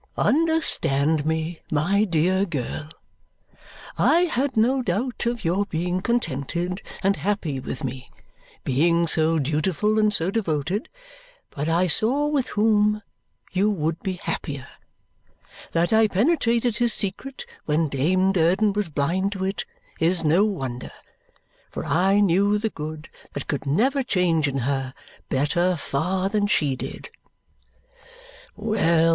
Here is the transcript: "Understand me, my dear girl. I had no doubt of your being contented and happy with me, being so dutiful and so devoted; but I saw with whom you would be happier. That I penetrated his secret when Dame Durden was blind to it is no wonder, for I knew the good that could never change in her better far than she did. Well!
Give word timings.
"Understand 0.17 1.27
me, 1.27 1.59
my 1.71 2.05
dear 2.05 2.43
girl. 2.45 2.89
I 3.99 4.21
had 4.21 4.57
no 4.57 4.81
doubt 4.81 5.27
of 5.27 5.45
your 5.45 5.67
being 5.67 6.01
contented 6.01 6.81
and 7.03 7.17
happy 7.17 7.59
with 7.59 7.83
me, 7.83 8.09
being 8.63 9.05
so 9.05 9.37
dutiful 9.37 9.99
and 9.99 10.11
so 10.11 10.31
devoted; 10.31 10.89
but 11.51 11.69
I 11.69 11.85
saw 11.85 12.25
with 12.25 12.49
whom 12.57 13.03
you 13.53 13.69
would 13.69 13.99
be 14.01 14.13
happier. 14.13 14.67
That 15.71 15.93
I 15.93 16.07
penetrated 16.07 16.77
his 16.77 16.93
secret 16.95 17.45
when 17.65 17.87
Dame 17.87 18.31
Durden 18.31 18.73
was 18.73 18.89
blind 18.89 19.33
to 19.33 19.45
it 19.45 19.65
is 19.99 20.23
no 20.23 20.43
wonder, 20.45 20.91
for 21.69 21.85
I 21.85 22.21
knew 22.21 22.57
the 22.57 22.71
good 22.71 23.07
that 23.33 23.45
could 23.45 23.67
never 23.67 24.01
change 24.01 24.47
in 24.47 24.57
her 24.65 24.95
better 25.29 25.75
far 25.75 26.27
than 26.27 26.47
she 26.47 26.75
did. 26.75 27.11
Well! 28.55 29.09